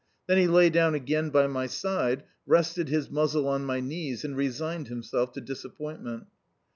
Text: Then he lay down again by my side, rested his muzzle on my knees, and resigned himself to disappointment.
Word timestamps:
Then 0.25 0.39
he 0.39 0.47
lay 0.47 0.71
down 0.71 0.95
again 0.95 1.29
by 1.29 1.45
my 1.45 1.67
side, 1.67 2.23
rested 2.47 2.89
his 2.89 3.11
muzzle 3.11 3.47
on 3.47 3.65
my 3.65 3.79
knees, 3.81 4.23
and 4.25 4.35
resigned 4.35 4.87
himself 4.87 5.31
to 5.33 5.41
disappointment. 5.41 6.25